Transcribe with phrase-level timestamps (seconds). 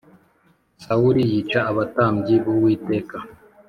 [0.83, 3.17] Sawuli yica abatambyi b’Uwiteka